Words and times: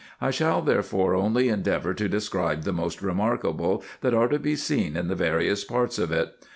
I 0.19 0.31
shall 0.31 0.63
therefore 0.63 1.13
only 1.13 1.47
endeavour 1.49 1.93
to 1.93 2.09
describe 2.09 2.63
the 2.63 2.71
most 2.73 3.03
remarkable 3.03 3.83
that 4.01 4.15
are 4.15 4.27
to 4.29 4.39
be 4.39 4.55
seen 4.55 4.97
in 4.97 5.09
the 5.09 5.13
various 5.15 5.63
parts 5.63 5.99
of 5.99 6.11
it. 6.11 6.43